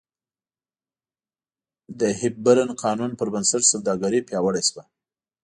د 1.99 2.01
هیپبرن 2.21 2.69
قانون 2.83 3.11
پربنسټ 3.19 3.63
سوداګري 3.71 4.19
پیاوړې 4.27 4.63
شوه. 4.69 4.83